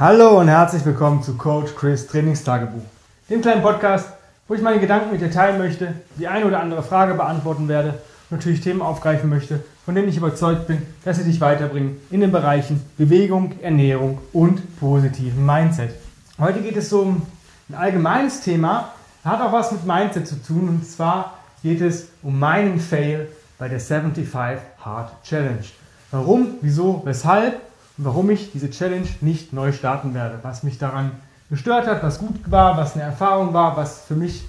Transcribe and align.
Hallo 0.00 0.40
und 0.40 0.48
herzlich 0.48 0.82
willkommen 0.86 1.22
zu 1.22 1.36
Coach 1.36 1.74
Chris 1.76 2.06
Trainingstagebuch, 2.06 2.80
dem 3.28 3.42
kleinen 3.42 3.60
Podcast, 3.60 4.08
wo 4.48 4.54
ich 4.54 4.62
meine 4.62 4.80
Gedanken 4.80 5.12
mit 5.12 5.20
dir 5.20 5.30
teilen 5.30 5.58
möchte, 5.58 5.92
die 6.18 6.26
eine 6.26 6.46
oder 6.46 6.60
andere 6.60 6.82
Frage 6.82 7.12
beantworten 7.12 7.68
werde 7.68 7.90
und 8.30 8.38
natürlich 8.38 8.62
Themen 8.62 8.80
aufgreifen 8.80 9.28
möchte, 9.28 9.62
von 9.84 9.94
denen 9.94 10.08
ich 10.08 10.16
überzeugt 10.16 10.68
bin, 10.68 10.80
dass 11.04 11.18
sie 11.18 11.24
dich 11.24 11.38
weiterbringen 11.42 12.00
in 12.10 12.22
den 12.22 12.32
Bereichen 12.32 12.82
Bewegung, 12.96 13.52
Ernährung 13.60 14.16
und 14.32 14.80
positiven 14.80 15.44
Mindset. 15.44 15.90
Heute 16.38 16.62
geht 16.62 16.78
es 16.78 16.90
um 16.94 17.20
ein 17.68 17.74
allgemeines 17.74 18.40
Thema, 18.40 18.94
hat 19.22 19.42
auch 19.42 19.52
was 19.52 19.70
mit 19.70 19.84
Mindset 19.84 20.26
zu 20.26 20.42
tun 20.42 20.66
und 20.66 20.86
zwar 20.86 21.34
geht 21.62 21.82
es 21.82 22.08
um 22.22 22.38
meinen 22.38 22.80
Fail 22.80 23.28
bei 23.58 23.68
der 23.68 23.80
75 23.80 24.34
Hard 24.82 25.10
Challenge. 25.24 25.66
Warum, 26.10 26.54
wieso, 26.62 27.02
weshalb 27.04 27.60
warum 27.96 28.30
ich 28.30 28.52
diese 28.52 28.70
Challenge 28.70 29.08
nicht 29.20 29.52
neu 29.52 29.72
starten 29.72 30.14
werde. 30.14 30.38
Was 30.42 30.62
mich 30.62 30.78
daran 30.78 31.12
gestört 31.50 31.86
hat, 31.86 32.02
was 32.02 32.18
gut 32.18 32.50
war, 32.50 32.76
was 32.76 32.94
eine 32.94 33.04
Erfahrung 33.04 33.52
war, 33.52 33.76
was 33.76 34.02
für 34.06 34.14
mich 34.14 34.44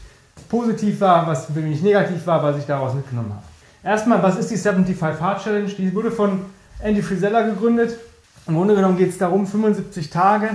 positiv 0.49 1.01
war, 1.01 1.27
was 1.27 1.45
für 1.45 1.59
mich 1.59 1.81
negativ 1.81 2.25
war, 2.27 2.43
was 2.43 2.57
ich 2.57 2.65
daraus 2.65 2.93
mitgenommen 2.93 3.31
habe. 3.31 3.43
Erstmal, 3.83 4.21
was 4.21 4.37
ist 4.37 4.51
die 4.51 4.57
75 4.57 5.19
Hard 5.19 5.43
Challenge? 5.43 5.69
Die 5.69 5.93
wurde 5.93 6.11
von 6.11 6.41
Andy 6.79 7.01
Frisella 7.01 7.41
gegründet. 7.41 7.97
Im 8.47 8.55
Grunde 8.55 8.75
genommen 8.75 8.97
geht 8.97 9.09
es 9.09 9.17
darum, 9.17 9.47
75 9.47 10.09
Tage 10.09 10.51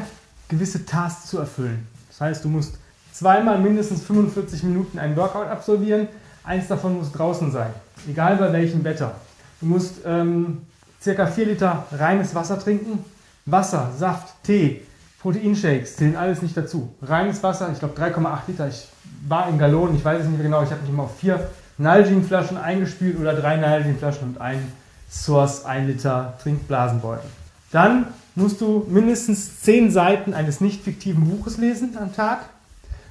gewisse 0.49 0.85
Tasks 0.87 1.29
zu 1.29 1.39
erfüllen. 1.39 1.87
Das 2.09 2.21
heißt, 2.21 2.45
du 2.45 2.49
musst 2.49 2.79
zweimal 3.13 3.59
mindestens 3.59 4.03
45 4.05 4.63
Minuten 4.63 4.99
einen 4.99 5.17
Workout 5.17 5.49
absolvieren. 5.49 6.09
Eins 6.45 6.69
davon 6.69 6.99
muss 6.99 7.11
draußen 7.11 7.51
sein, 7.51 7.71
egal 8.09 8.37
bei 8.37 8.53
welchem 8.53 8.85
Wetter. 8.85 9.15
Du 9.61 9.67
musst 9.67 9.97
ähm, 10.05 10.63
circa 11.01 11.27
4 11.27 11.47
Liter 11.47 11.87
reines 11.93 12.35
Wasser 12.35 12.59
trinken. 12.59 13.05
Wasser, 13.45 13.93
Saft, 13.97 14.35
Tee, 14.43 14.83
Proteinshakes 15.21 15.97
zählen 15.97 16.17
alles 16.17 16.43
nicht 16.43 16.57
dazu. 16.57 16.95
Reines 17.03 17.43
Wasser, 17.43 17.71
ich 17.73 17.79
glaube 17.79 18.01
3,8 18.01 18.39
Liter. 18.49 18.69
Ich 18.69 18.89
war 19.29 19.49
in 19.49 19.59
Gallonen, 19.59 19.97
ich 19.97 20.05
weiß 20.05 20.21
es 20.21 20.27
nicht 20.27 20.39
mehr 20.39 20.45
genau. 20.45 20.63
Ich 20.63 20.71
habe 20.71 20.83
mich 20.83 20.91
immer 20.91 21.05
auf 21.05 21.17
vier 21.19 21.49
Nalgene-Flaschen 21.79 22.57
eingespielt 22.57 23.19
oder 23.19 23.35
drei 23.35 23.57
Nalgene-Flaschen 23.57 24.29
und 24.29 24.41
einen 24.41 24.73
Source 25.11 25.65
1 25.65 25.89
Liter 25.89 26.35
Trinkblasenbeutel. 26.43 27.29
Dann 27.73 28.07
musst 28.35 28.61
du 28.61 28.87
mindestens 28.89 29.63
10 29.63 29.91
Seiten 29.91 30.35
eines 30.35 30.61
nicht 30.61 30.83
fiktiven 30.83 31.29
Buches 31.29 31.57
lesen 31.57 31.97
am 31.99 32.15
Tag. 32.15 32.41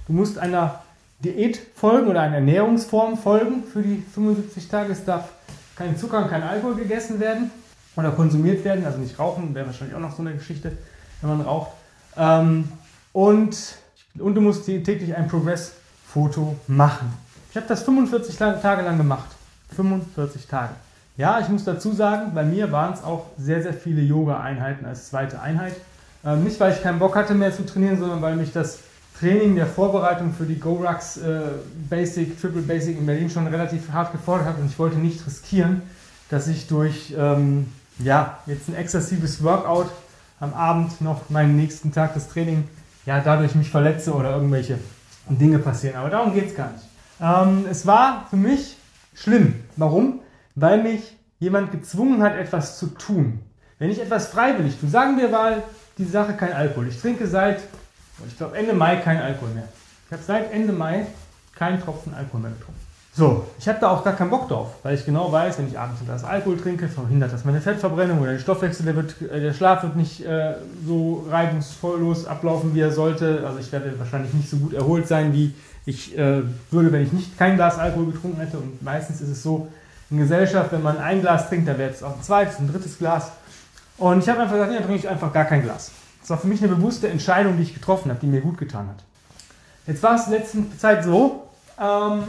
Du 0.08 0.14
musst 0.14 0.38
einer 0.38 0.82
Diät 1.20 1.60
folgen 1.76 2.08
oder 2.08 2.22
einer 2.22 2.36
Ernährungsform 2.36 3.18
folgen 3.18 3.64
für 3.64 3.82
die 3.82 4.04
75 4.14 4.68
Tage. 4.68 4.92
Es 4.92 5.04
darf 5.04 5.30
kein 5.76 5.98
Zucker 5.98 6.20
und 6.24 6.30
kein 6.30 6.44
Alkohol 6.44 6.76
gegessen 6.76 7.20
werden 7.20 7.52
oder 7.96 8.12
konsumiert 8.12 8.64
werden, 8.64 8.86
also 8.86 8.98
nicht 8.98 9.18
rauchen, 9.18 9.54
wäre 9.56 9.68
wahrscheinlich 9.68 9.96
auch 9.96 10.02
noch 10.02 10.16
so 10.16 10.22
eine 10.22 10.34
Geschichte, 10.34 10.72
wenn 11.22 11.30
man 11.30 11.42
raucht. 11.42 11.72
Ähm, 12.18 12.70
und, 13.14 13.58
und 14.20 14.36
du 14.36 14.42
musst 14.42 14.66
täglich 14.66 15.16
ein 15.16 15.28
Progress-Foto 15.28 16.56
machen. 16.68 17.14
Ich 17.50 17.58
habe 17.58 17.68
das 17.68 17.84
45 17.84 18.36
Tage 18.36 18.82
lang 18.82 18.98
gemacht. 18.98 19.30
45 19.76 20.48
Tage. 20.48 20.74
Ja, 21.18 21.40
ich 21.40 21.48
muss 21.48 21.64
dazu 21.64 21.94
sagen, 21.94 22.34
bei 22.34 22.44
mir 22.44 22.72
waren 22.72 22.94
es 22.94 23.04
auch 23.04 23.28
sehr, 23.38 23.64
sehr 23.64 23.74
viele 23.74 24.02
Yoga-Einheiten 24.02 24.86
als 24.86 25.10
zweite 25.10 25.42
Einheit. 25.42 25.76
Ähm, 26.26 26.44
nicht, 26.44 26.60
weil 26.60 26.74
ich 26.74 26.84
keinen 26.84 27.00
Bock 27.00 27.16
hatte 27.16 27.34
mehr 27.34 27.54
zu 27.54 27.66
trainieren, 27.66 27.98
sondern 27.98 28.22
weil 28.22 28.36
mich 28.36 28.52
das 28.52 28.80
Training 29.18 29.56
der 29.56 29.68
Vorbereitung 29.68 30.34
für 30.34 30.44
die 30.44 30.60
GoRux 30.60 31.18
äh, 31.18 31.40
Basic, 31.90 32.40
Triple 32.42 32.64
Basic 32.64 32.98
in 32.98 33.06
Berlin 33.06 33.30
schon 33.30 33.48
relativ 33.48 33.90
hart 33.92 34.12
gefordert 34.12 34.48
hat 34.48 34.60
und 34.60 34.66
ich 34.66 34.78
wollte 34.78 34.98
nicht 34.98 35.26
riskieren, 35.26 35.84
dass 36.30 36.48
ich 36.48 36.68
durch 36.68 37.14
ähm, 37.18 37.68
ja, 38.00 38.40
jetzt 38.46 38.68
ein 38.68 38.76
exzessives 38.76 39.44
Workout 39.44 39.88
am 40.40 40.54
Abend 40.54 41.00
noch 41.02 41.30
meinen 41.30 41.56
nächsten 41.56 41.92
Tag 41.92 42.14
des 42.14 42.28
Training, 42.28 42.68
ja, 43.06 43.20
dadurch 43.20 43.56
mich 43.56 43.70
verletze 43.70 44.14
oder 44.14 44.32
irgendwelche 44.36 44.80
Dinge 45.30 45.60
passieren. 45.60 45.98
Aber 45.98 46.10
darum 46.10 46.34
geht 46.34 46.48
es 46.48 46.56
gar 46.56 46.72
nicht. 46.72 46.84
Ähm, 47.22 47.66
es 47.70 47.86
war 47.86 48.28
für 48.30 48.36
mich 48.36 48.78
schlimm. 49.14 49.56
Warum? 49.78 50.22
Weil 50.56 50.84
mich 50.84 51.16
jemand 51.40 51.72
gezwungen 51.72 52.22
hat, 52.22 52.36
etwas 52.36 52.78
zu 52.78 52.88
tun. 52.88 53.40
Wenn 53.80 53.90
ich 53.90 54.02
etwas 54.02 54.28
freiwillig 54.28 54.80
tue, 54.80 54.90
sagen 54.90 55.18
wir 55.18 55.30
mal 55.30 55.64
die 55.98 56.06
Sache 56.06 56.34
kein 56.34 56.54
Alkohol. 56.54 56.88
Ich 56.88 57.00
trinke 57.00 57.28
seit, 57.28 57.62
ich 58.28 58.38
glaube, 58.38 58.58
Ende 58.58 58.74
Mai 58.74 58.98
kein 58.98 59.20
Alkohol 59.20 59.50
mehr. 59.50 59.68
Ich 60.08 60.14
habe 60.14 60.24
seit 60.24 60.52
Ende 60.52 60.74
Mai 60.74 61.08
keinen 61.56 61.82
Tropfen 61.82 62.14
Alkohol 62.14 62.42
mehr 62.42 62.52
getrunken. 62.52 62.85
So, 63.18 63.46
ich 63.58 63.66
habe 63.70 63.80
da 63.80 63.92
auch 63.92 64.04
gar 64.04 64.14
keinen 64.14 64.30
Bock 64.30 64.50
drauf, 64.50 64.72
weil 64.84 64.94
ich 64.94 65.06
genau 65.06 65.32
weiß, 65.32 65.58
wenn 65.58 65.70
ich 65.70 65.80
abends 65.80 66.02
ein 66.02 66.06
Glas 66.06 66.26
Alkohol 66.26 66.58
trinke, 66.58 66.90
verhindert 66.90 67.32
das 67.32 67.46
meine 67.46 67.62
Fettverbrennung 67.62 68.20
oder 68.20 68.34
der 68.34 68.40
Stoffwechsel, 68.40 68.84
der, 68.84 68.98
wird, 68.98 69.16
äh, 69.22 69.40
der 69.40 69.54
Schlaf 69.54 69.84
wird 69.84 69.96
nicht 69.96 70.26
äh, 70.26 70.56
so 70.86 71.26
reibungsvolllos 71.30 72.26
ablaufen, 72.26 72.76
wie 72.76 72.82
er 72.82 72.92
sollte. 72.92 73.44
Also 73.48 73.60
ich 73.60 73.72
werde 73.72 73.98
wahrscheinlich 73.98 74.34
nicht 74.34 74.50
so 74.50 74.58
gut 74.58 74.74
erholt 74.74 75.08
sein, 75.08 75.32
wie 75.32 75.54
ich 75.86 76.18
äh, 76.18 76.42
würde, 76.72 76.92
wenn 76.92 77.04
ich 77.04 77.14
nicht 77.14 77.38
kein 77.38 77.56
Glas 77.56 77.80
Alkohol 77.80 78.08
getrunken 78.08 78.42
hätte. 78.42 78.58
Und 78.58 78.84
meistens 78.84 79.22
ist 79.22 79.30
es 79.30 79.42
so 79.42 79.70
in 80.12 80.18
Gesellschaft, 80.18 80.74
wenn 80.74 80.84
man 80.84 80.98
ein 80.98 81.22
Glas 81.22 81.48
trinkt, 81.48 81.70
dann 81.70 81.78
wäre 81.78 81.92
es 81.92 82.04
auch 82.04 82.18
ein 82.18 82.22
zweites, 82.22 82.60
ein 82.60 82.70
drittes 82.70 82.98
Glas. 82.98 83.32
Und 83.98 84.20
ich 84.20 84.28
habe 84.28 84.42
einfach 84.42 84.56
gesagt, 84.56 84.72
nee, 84.72 84.78
dann 84.78 84.88
trinke 84.88 85.00
ich 85.00 85.10
einfach 85.10 85.32
gar 85.32 85.46
kein 85.46 85.64
Glas. 85.64 85.92
Das 86.20 86.32
war 86.32 86.38
für 86.38 86.48
mich 86.48 86.62
eine 86.62 86.76
bewusste 86.76 87.08
Entscheidung, 87.08 87.56
die 87.56 87.64
ich 87.64 87.74
getroffen 87.74 88.10
habe, 88.10 88.20
die 88.20 88.28
mir 88.28 88.42
gut 88.42 88.58
getan 88.58 88.90
hat. 88.90 89.04
Jetzt 89.88 90.04
war 90.04 90.16
es 90.16 90.26
in 90.26 90.34
letzter 90.34 90.60
Zeit 90.78 91.06
so, 91.06 91.44
ähm, 91.80 92.24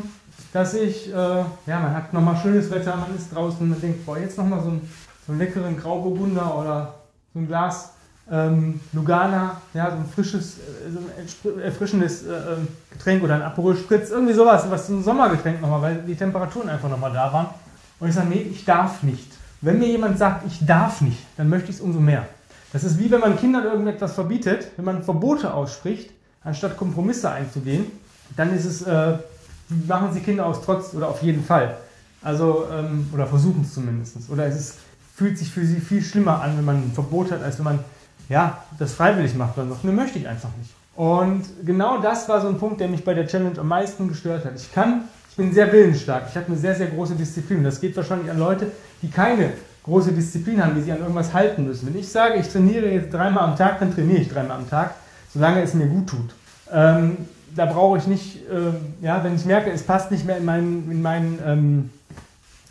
dass 0.56 0.72
ich, 0.72 1.12
äh, 1.12 1.12
ja, 1.12 1.47
man 1.67 1.94
hat 1.94 2.15
nochmal 2.15 2.34
schönes 2.39 2.71
Wetter, 2.71 2.97
man 2.97 3.15
ist 3.15 3.31
draußen, 3.34 3.69
man 3.69 3.78
denkt, 3.78 4.06
boah, 4.06 4.17
jetzt 4.17 4.39
nochmal 4.39 4.62
so, 4.62 4.71
ein, 4.71 4.81
so 5.27 5.33
einen 5.33 5.39
leckeren 5.39 5.77
Grauburgunder 5.78 6.56
oder 6.59 6.94
so 7.34 7.41
ein 7.41 7.47
Glas 7.47 7.91
ähm, 8.33 8.81
Lugana, 8.94 9.61
ja, 9.75 9.91
so 9.91 9.99
ein 9.99 10.06
frisches, 10.09 10.56
äh, 10.56 10.91
so 11.44 11.50
ein 11.50 11.61
erfrischendes 11.61 12.22
äh, 12.22 12.31
ähm, 12.31 12.69
Getränk 12.91 13.22
oder 13.22 13.34
ein 13.34 13.43
Aperol 13.43 13.77
Spritz, 13.77 14.09
irgendwie 14.09 14.33
sowas, 14.33 14.65
was 14.71 14.87
so 14.87 14.94
ein 14.94 15.05
Sommergetränk 15.05 15.61
nochmal, 15.61 15.83
weil 15.83 15.97
die 16.06 16.15
Temperaturen 16.15 16.71
einfach 16.71 16.88
nochmal 16.88 17.12
da 17.12 17.31
waren. 17.31 17.49
Und 18.00 18.09
ich 18.09 18.15
sage, 18.15 18.28
nee, 18.28 18.41
ich 18.50 18.65
darf 18.65 19.03
nicht. 19.03 19.31
Wenn 19.61 19.78
mir 19.78 19.88
jemand 19.88 20.17
sagt, 20.17 20.47
ich 20.47 20.65
darf 20.65 21.03
nicht, 21.03 21.19
dann 21.37 21.50
möchte 21.50 21.69
ich 21.69 21.77
es 21.77 21.83
umso 21.83 22.00
mehr. 22.00 22.25
Das 22.73 22.83
ist 22.83 22.99
wie 22.99 23.11
wenn 23.11 23.21
man 23.21 23.38
Kindern 23.38 23.65
irgendetwas 23.65 24.15
verbietet, 24.15 24.69
wenn 24.77 24.87
man 24.87 25.03
Verbote 25.03 25.53
ausspricht, 25.53 26.12
anstatt 26.43 26.78
Kompromisse 26.78 27.31
einzugehen, 27.31 27.84
dann 28.38 28.56
ist 28.56 28.65
es 28.65 28.81
äh, 28.81 29.19
machen 29.87 30.12
sie 30.12 30.21
Kinder 30.21 30.47
aus 30.47 30.62
Trotz 30.62 30.94
oder 30.94 31.09
auf 31.09 31.22
jeden 31.22 31.44
Fall. 31.44 31.77
Also, 32.22 32.66
ähm, 32.72 33.09
oder 33.12 33.27
versuchen 33.27 33.62
es 33.62 33.75
zumindest. 33.75 34.16
Oder 34.31 34.47
es 34.47 34.56
ist, 34.56 34.75
fühlt 35.15 35.38
sich 35.38 35.50
für 35.50 35.65
sie 35.65 35.81
viel 35.81 36.03
schlimmer 36.03 36.43
an, 36.43 36.56
wenn 36.56 36.65
man 36.65 36.77
ein 36.77 36.93
Verbot 36.93 37.31
hat, 37.31 37.43
als 37.43 37.59
wenn 37.59 37.65
man 37.65 37.78
ja, 38.28 38.65
das 38.78 38.94
freiwillig 38.94 39.34
macht. 39.34 39.56
Dann 39.56 39.69
sagt, 39.69 39.84
ne, 39.84 39.93
möchte 39.93 40.19
ich 40.19 40.26
einfach 40.26 40.50
nicht. 40.59 40.71
Und 40.94 41.44
genau 41.65 42.00
das 42.00 42.28
war 42.28 42.41
so 42.41 42.49
ein 42.49 42.59
Punkt, 42.59 42.81
der 42.81 42.88
mich 42.88 43.05
bei 43.05 43.15
der 43.15 43.26
Challenge 43.26 43.59
am 43.59 43.69
meisten 43.69 44.09
gestört 44.09 44.44
hat. 44.44 44.53
Ich 44.56 44.72
kann, 44.72 45.03
ich 45.31 45.37
bin 45.37 45.53
sehr 45.53 45.71
willensstark, 45.71 46.25
ich 46.31 46.37
habe 46.37 46.47
eine 46.47 46.56
sehr, 46.56 46.75
sehr 46.75 46.87
große 46.87 47.15
Disziplin. 47.15 47.62
Das 47.62 47.81
geht 47.81 47.94
wahrscheinlich 47.97 48.31
an 48.31 48.38
Leute, 48.38 48.72
die 49.03 49.10
keine 49.10 49.53
große 49.84 50.12
Disziplin 50.12 50.62
haben, 50.65 50.75
die 50.75 50.81
sich 50.81 50.93
an 50.93 50.99
irgendwas 50.99 51.32
halten 51.32 51.66
müssen. 51.66 51.87
Wenn 51.87 52.00
ich 52.00 52.09
sage, 52.09 52.37
ich 52.37 52.49
trainiere 52.49 52.88
jetzt 52.88 53.12
dreimal 53.12 53.44
am 53.44 53.56
Tag, 53.56 53.78
dann 53.78 53.94
trainiere 53.94 54.22
ich 54.22 54.28
dreimal 54.28 54.56
am 54.56 54.69
Tag, 54.69 54.94
solange 55.32 55.62
es 55.62 55.75
mir 55.75 55.87
gut 55.87 56.09
tut. 56.09 56.34
Ähm, 56.72 57.19
da 57.55 57.67
brauche 57.67 57.99
ich 57.99 58.07
nicht, 58.07 58.37
äh, 58.51 59.05
ja, 59.05 59.23
wenn 59.23 59.34
ich 59.34 59.45
merke, 59.45 59.71
es 59.71 59.83
passt 59.83 60.11
nicht 60.11 60.25
mehr 60.25 60.39
in, 60.39 60.45
mein, 60.45 60.62
in, 60.91 61.03
mein, 61.03 61.39
ähm, 61.45 61.91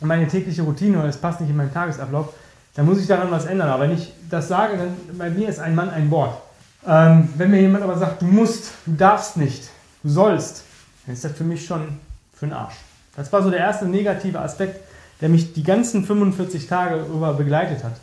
in 0.01 0.07
meine 0.07 0.27
tägliche 0.27 0.63
Routine 0.63 0.99
oder 0.99 1.07
es 1.07 1.17
passt 1.17 1.41
nicht 1.41 1.49
in 1.49 1.55
meinen 1.55 1.73
Tagesablauf, 1.73 2.33
dann 2.75 2.85
muss 2.85 2.99
ich 2.99 3.07
daran 3.07 3.31
was 3.31 3.45
ändern. 3.45 3.69
Aber 3.69 3.83
wenn 3.83 3.93
ich 3.93 4.11
das 4.29 4.47
sage, 4.47 4.77
dann 4.77 5.17
bei 5.17 5.29
mir 5.29 5.49
ist 5.49 5.59
ein 5.59 5.75
Mann 5.75 5.89
ein 5.89 6.11
Wort. 6.11 6.41
Ähm, 6.87 7.29
wenn 7.37 7.51
mir 7.51 7.61
jemand 7.61 7.83
aber 7.83 7.97
sagt, 7.97 8.21
du 8.21 8.25
musst, 8.25 8.71
du 8.85 8.93
darfst 8.93 9.37
nicht, 9.37 9.69
du 10.03 10.09
sollst, 10.09 10.63
dann 11.05 11.13
ist 11.13 11.23
das 11.23 11.31
für 11.31 11.43
mich 11.43 11.65
schon 11.65 11.99
für 12.33 12.45
den 12.45 12.53
Arsch. 12.53 12.75
Das 13.15 13.31
war 13.31 13.41
so 13.41 13.49
der 13.49 13.59
erste 13.59 13.85
negative 13.85 14.39
Aspekt, 14.39 14.81
der 15.21 15.29
mich 15.29 15.53
die 15.53 15.63
ganzen 15.63 16.03
45 16.05 16.67
Tage 16.67 17.05
über 17.05 17.33
begleitet 17.33 17.83
hat. 17.83 17.93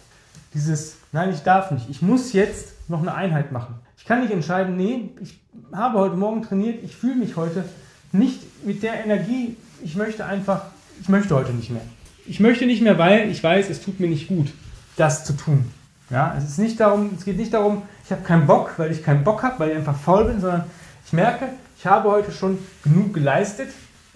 Dieses, 0.54 0.96
nein, 1.12 1.30
ich 1.30 1.42
darf 1.42 1.70
nicht, 1.70 1.88
ich 1.90 2.02
muss 2.02 2.32
jetzt 2.32 2.88
noch 2.88 3.00
eine 3.00 3.14
Einheit 3.14 3.52
machen. 3.52 3.74
Ich 3.98 4.04
kann 4.04 4.20
nicht 4.20 4.32
entscheiden, 4.32 4.76
nee, 4.76 5.10
ich 5.20 5.38
habe 5.72 5.98
heute 5.98 6.16
Morgen 6.16 6.42
trainiert, 6.42 6.82
ich 6.84 6.96
fühle 6.96 7.16
mich 7.16 7.36
heute 7.36 7.64
nicht 8.12 8.64
mit 8.64 8.82
der 8.82 9.04
Energie, 9.04 9.56
ich 9.82 9.96
möchte 9.96 10.24
einfach, 10.24 10.66
ich 11.00 11.08
möchte 11.08 11.34
heute 11.34 11.52
nicht 11.52 11.70
mehr. 11.70 11.82
Ich 12.26 12.40
möchte 12.40 12.66
nicht 12.66 12.82
mehr, 12.82 12.98
weil 12.98 13.30
ich 13.30 13.42
weiß, 13.42 13.68
es 13.70 13.82
tut 13.82 13.98
mir 13.98 14.08
nicht 14.08 14.28
gut, 14.28 14.52
das 14.96 15.24
zu 15.24 15.32
tun. 15.32 15.70
Ja, 16.10 16.34
es, 16.36 16.44
ist 16.44 16.58
nicht 16.58 16.78
darum, 16.78 17.10
es 17.16 17.24
geht 17.24 17.38
nicht 17.38 17.54
darum, 17.54 17.82
ich 18.04 18.12
habe 18.12 18.22
keinen 18.22 18.46
Bock, 18.46 18.74
weil 18.76 18.92
ich 18.92 19.02
keinen 19.02 19.24
Bock 19.24 19.42
habe, 19.42 19.58
weil 19.58 19.70
ich 19.70 19.76
einfach 19.76 19.96
faul 19.96 20.26
bin, 20.26 20.40
sondern 20.40 20.64
ich 21.06 21.12
merke, 21.12 21.46
ich 21.78 21.86
habe 21.86 22.10
heute 22.10 22.30
schon 22.30 22.58
genug 22.84 23.14
geleistet. 23.14 23.68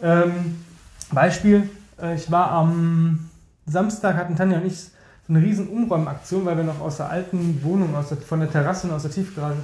Ähm, 0.02 0.62
Beispiel, 1.10 1.70
äh, 2.00 2.14
ich 2.14 2.30
war 2.30 2.50
am 2.50 3.30
Samstag, 3.64 4.16
hatten 4.16 4.36
Tanja 4.36 4.58
und 4.58 4.66
ich 4.66 4.78
so 4.78 4.90
eine 5.28 5.42
riesen 5.42 5.68
Umräumaktion, 5.68 6.44
weil 6.44 6.56
wir 6.56 6.64
noch 6.64 6.80
aus 6.80 6.98
der 6.98 7.10
alten 7.10 7.60
Wohnung, 7.64 7.96
aus 7.96 8.10
der, 8.10 8.18
von 8.18 8.40
der 8.40 8.50
Terrasse 8.50 8.86
und 8.86 8.92
aus 8.92 9.02
der 9.02 9.10
Tiefgarage 9.10 9.56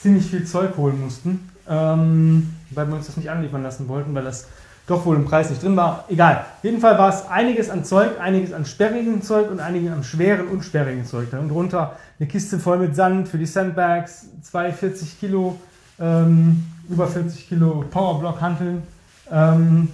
ziemlich 0.00 0.26
viel 0.26 0.44
Zeug 0.46 0.76
holen 0.76 1.00
mussten, 1.00 1.50
ähm, 1.68 2.54
weil 2.70 2.88
wir 2.88 2.94
uns 2.96 3.06
das 3.06 3.16
nicht 3.16 3.30
anliefern 3.30 3.62
lassen 3.62 3.88
wollten, 3.88 4.14
weil 4.14 4.24
das 4.24 4.46
doch 4.86 5.04
wohl 5.04 5.16
im 5.16 5.24
Preis 5.24 5.50
nicht 5.50 5.62
drin 5.62 5.76
war. 5.76 6.04
Egal. 6.08 6.44
Auf 6.58 6.64
jeden 6.64 6.80
Fall 6.80 6.98
war 6.98 7.10
es 7.10 7.26
einiges 7.28 7.70
an 7.70 7.84
Zeug, 7.84 8.18
einiges 8.20 8.52
an 8.52 8.64
sperrigem 8.64 9.22
Zeug 9.22 9.50
und 9.50 9.60
einiges 9.60 9.92
an 9.92 10.02
schweren 10.02 10.48
und 10.48 10.64
sperrigen 10.64 11.04
Zeug. 11.04 11.28
Darunter 11.30 11.96
eine 12.18 12.28
Kiste 12.28 12.58
voll 12.58 12.78
mit 12.78 12.96
Sand 12.96 13.28
für 13.28 13.38
die 13.38 13.46
Sandbags, 13.46 14.26
240 14.42 15.20
Kilo, 15.20 15.60
ähm, 16.00 16.64
über 16.88 17.06
40 17.06 17.48
Kilo 17.48 17.84
Powerblock-Hanteln. 17.88 18.82
Ähm, 19.30 19.88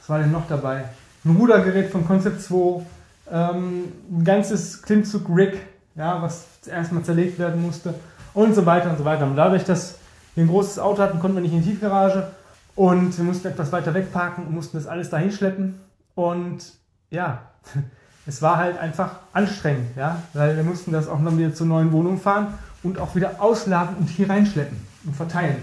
was 0.00 0.08
war 0.08 0.18
denn 0.18 0.32
noch 0.32 0.46
dabei? 0.46 0.84
Ein 1.24 1.36
Rudergerät 1.36 1.90
von 1.90 2.06
Concept 2.06 2.42
2, 2.42 2.82
ähm, 3.30 3.84
ein 4.10 4.24
ganzes 4.24 4.82
Klimmzug-Rig, 4.82 5.54
ja, 5.94 6.20
was 6.20 6.44
erstmal 6.66 7.02
zerlegt 7.02 7.38
werden 7.38 7.62
musste 7.62 7.94
und 8.34 8.54
so 8.54 8.66
weiter 8.66 8.90
und 8.90 8.98
so 8.98 9.04
weiter. 9.04 9.24
Und 9.24 9.36
dadurch, 9.36 9.64
dass 9.64 9.96
wir 10.34 10.44
ein 10.44 10.48
großes 10.48 10.78
Auto 10.78 11.02
hatten, 11.02 11.20
konnten 11.20 11.36
wir 11.36 11.42
nicht 11.42 11.52
in 11.52 11.62
die 11.62 11.70
Tiefgarage 11.70 12.28
und 12.74 13.16
wir 13.16 13.24
mussten 13.24 13.48
etwas 13.48 13.72
weiter 13.72 13.92
wegparken 13.94 14.46
und 14.46 14.54
mussten 14.54 14.76
das 14.76 14.86
alles 14.86 15.10
dahin 15.10 15.30
schleppen. 15.30 15.80
Und 16.14 16.72
ja, 17.10 17.42
es 18.26 18.40
war 18.42 18.56
halt 18.56 18.78
einfach 18.78 19.16
anstrengend, 19.32 19.96
ja, 19.96 20.22
weil 20.32 20.56
wir 20.56 20.64
mussten 20.64 20.92
das 20.92 21.08
auch 21.08 21.20
noch 21.20 21.36
wieder 21.36 21.54
zur 21.54 21.66
neuen 21.66 21.92
Wohnung 21.92 22.18
fahren 22.18 22.54
und 22.82 22.98
auch 22.98 23.14
wieder 23.14 23.40
ausladen 23.40 23.96
und 23.96 24.08
hier 24.08 24.28
reinschleppen 24.28 24.78
und 25.04 25.14
verteilen. 25.14 25.56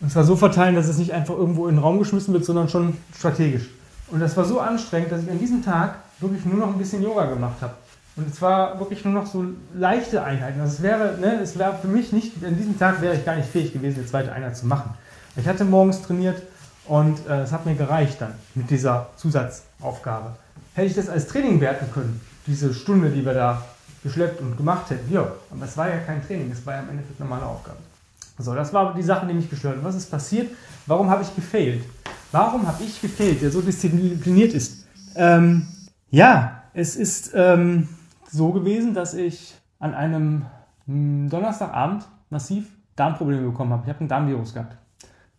Und 0.00 0.10
zwar 0.10 0.24
so 0.24 0.34
verteilen, 0.34 0.74
dass 0.74 0.88
es 0.88 0.98
nicht 0.98 1.12
einfach 1.12 1.34
irgendwo 1.34 1.68
in 1.68 1.76
den 1.76 1.82
Raum 1.82 1.98
geschmissen 1.98 2.34
wird, 2.34 2.44
sondern 2.44 2.68
schon 2.68 2.96
strategisch. 3.16 3.68
Und 4.08 4.20
das 4.20 4.36
war 4.36 4.44
so 4.44 4.60
anstrengend, 4.60 5.12
dass 5.12 5.22
ich 5.22 5.30
an 5.30 5.38
diesem 5.38 5.64
Tag 5.64 5.96
wirklich 6.20 6.44
nur 6.44 6.58
noch 6.58 6.68
ein 6.68 6.78
bisschen 6.78 7.02
Yoga 7.02 7.26
gemacht 7.26 7.56
habe. 7.60 7.74
Und 8.14 8.34
zwar 8.34 8.78
wirklich 8.78 9.04
nur 9.04 9.14
noch 9.14 9.26
so 9.26 9.44
leichte 9.74 10.22
Einheiten. 10.22 10.60
Also 10.60 10.74
es 10.74 10.82
wäre, 10.82 11.16
ne, 11.18 11.40
es 11.40 11.58
wäre 11.58 11.78
für 11.80 11.88
mich 11.88 12.12
nicht, 12.12 12.44
an 12.44 12.56
diesem 12.56 12.78
Tag 12.78 13.00
wäre 13.00 13.14
ich 13.14 13.24
gar 13.24 13.36
nicht 13.36 13.48
fähig 13.48 13.72
gewesen, 13.72 14.00
eine 14.00 14.06
zweite 14.06 14.32
Einheit 14.32 14.56
zu 14.56 14.66
machen. 14.66 14.90
Ich 15.36 15.46
hatte 15.48 15.64
morgens 15.64 16.02
trainiert 16.02 16.42
und 16.86 17.26
äh, 17.26 17.40
es 17.40 17.52
hat 17.52 17.64
mir 17.64 17.74
gereicht 17.74 18.20
dann 18.20 18.34
mit 18.54 18.68
dieser 18.68 19.08
Zusatzaufgabe. 19.16 20.36
Hätte 20.74 20.88
ich 20.88 20.94
das 20.94 21.08
als 21.08 21.26
Training 21.26 21.60
werten 21.60 21.90
können, 21.90 22.20
diese 22.46 22.74
Stunde, 22.74 23.08
die 23.08 23.24
wir 23.24 23.32
da 23.32 23.64
geschleppt 24.02 24.40
und 24.42 24.56
gemacht 24.56 24.90
hätten, 24.90 25.10
ja, 25.12 25.26
aber 25.50 25.64
es 25.64 25.76
war 25.76 25.88
ja 25.88 25.98
kein 25.98 26.26
Training, 26.26 26.50
es 26.50 26.66
war 26.66 26.74
ja 26.74 26.80
im 26.80 26.90
Endeffekt 26.90 27.20
normale 27.20 27.46
Aufgabe. 27.46 27.78
So, 28.38 28.54
das 28.54 28.72
war 28.72 28.92
die 28.94 29.02
Sache, 29.02 29.26
die 29.26 29.34
mich 29.34 29.48
gestört 29.48 29.76
hat. 29.76 29.84
Was 29.84 29.94
ist 29.94 30.10
passiert? 30.10 30.50
Warum 30.86 31.08
habe 31.08 31.22
ich 31.22 31.34
gefailt? 31.34 31.84
Warum 32.32 32.66
habe 32.66 32.82
ich 32.82 33.00
gefailt, 33.00 33.40
der 33.40 33.50
so 33.50 33.60
diszipliniert 33.60 34.52
ist? 34.54 34.86
Ähm, 35.14 35.68
ja, 36.10 36.62
es 36.74 36.96
ist 36.96 37.30
ähm, 37.34 37.88
so 38.32 38.50
gewesen, 38.52 38.94
dass 38.94 39.14
ich 39.14 39.54
an 39.78 39.94
einem 39.94 40.46
hm, 40.86 41.28
Donnerstagabend 41.28 42.06
massiv 42.30 42.70
Darmprobleme 42.96 43.48
bekommen 43.48 43.72
habe. 43.72 43.82
Ich 43.84 43.88
habe 43.88 44.04
ein 44.04 44.08
Darmvirus 44.08 44.54
gehabt. 44.54 44.76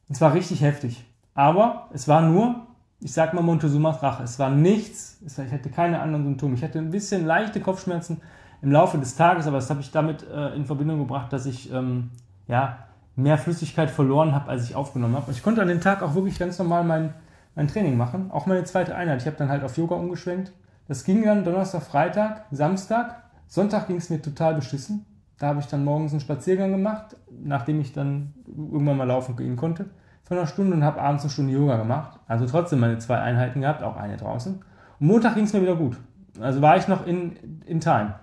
Und 0.08 0.16
zwar 0.16 0.34
richtig 0.34 0.62
heftig. 0.62 1.06
Aber 1.34 1.90
es 1.94 2.08
war 2.08 2.22
nur, 2.22 2.68
ich 3.00 3.12
sag 3.12 3.34
mal 3.34 3.42
Montezumas 3.42 4.02
Rache. 4.02 4.24
Es 4.24 4.38
war 4.40 4.50
nichts, 4.50 5.20
ich 5.26 5.52
hatte 5.52 5.70
keine 5.70 6.00
anderen 6.00 6.24
Symptome. 6.24 6.56
Ich 6.56 6.64
hatte 6.64 6.80
ein 6.80 6.92
bisschen 6.92 7.26
leichte 7.26 7.60
Kopfschmerzen 7.62 8.22
im 8.62 8.72
Laufe 8.72 8.98
des 8.98 9.16
Tages, 9.16 9.48
aber 9.48 9.58
das 9.58 9.70
habe 9.70 9.82
ich 9.82 9.92
damit 9.92 10.26
äh, 10.30 10.56
in 10.56 10.66
Verbindung 10.66 11.00
gebracht, 11.00 11.34
dass 11.34 11.46
ich 11.46 11.72
ähm, 11.72 12.12
ja, 12.48 12.78
mehr 13.16 13.38
Flüssigkeit 13.38 13.92
verloren 13.92 14.34
habe, 14.34 14.50
als 14.50 14.70
ich 14.70 14.76
aufgenommen 14.76 15.16
habe. 15.16 15.32
Ich 15.32 15.44
konnte 15.44 15.62
an 15.62 15.68
dem 15.68 15.82
Tag 15.82 16.02
auch 16.02 16.16
wirklich 16.16 16.40
ganz 16.40 16.58
normal 16.60 16.84
mein, 16.84 17.14
mein 17.56 17.68
Training 17.68 17.98
machen, 17.98 18.32
auch 18.32 18.46
meine 18.46 18.64
zweite 18.64 18.96
Einheit. 18.96 19.22
Ich 19.22 19.28
habe 19.28 19.38
dann 19.38 19.50
halt 19.50 19.64
auf 19.64 19.78
Yoga 19.78 19.96
umgeschwenkt. 19.96 20.52
Das 20.88 21.04
ging 21.04 21.24
dann 21.24 21.44
Donnerstag, 21.44 21.84
Freitag, 21.84 22.46
Samstag. 22.52 23.24
Sonntag 23.48 23.88
ging 23.88 23.98
es 23.98 24.10
mir 24.10 24.22
total 24.22 24.56
beschissen. 24.56 25.06
Da 25.40 25.48
habe 25.48 25.60
ich 25.60 25.68
dann 25.68 25.84
morgens 25.84 26.12
einen 26.12 26.22
Spaziergang 26.22 26.72
gemacht, 26.72 27.16
nachdem 27.30 27.82
ich 27.82 27.94
dann 27.94 28.34
irgendwann 28.48 28.98
mal 28.98 29.08
laufen 29.08 29.36
gehen 29.36 29.56
konnte, 29.56 29.90
von 30.24 30.38
einer 30.38 30.48
Stunde 30.48 30.76
und 30.76 30.84
habe 30.84 31.02
abends 31.02 31.24
eine 31.24 31.32
Stunde 31.32 31.54
Yoga 31.54 31.78
gemacht. 31.78 32.20
Also 32.28 32.46
trotzdem 32.46 32.80
meine 32.80 32.98
zwei 33.00 33.18
Einheiten 33.18 33.62
gehabt, 33.62 33.84
auch 33.84 33.98
eine 33.98 34.18
draußen. 34.18 34.56
Und 35.00 35.08
Montag 35.08 35.36
ging 35.36 35.46
es 35.46 35.54
mir 35.54 35.62
wieder 35.62 35.76
gut. 35.76 35.98
Also 36.40 36.62
war 36.62 36.78
ich 36.78 36.88
noch 36.88 37.06
in, 37.06 37.62
in 37.66 37.80
Time. 37.80 38.16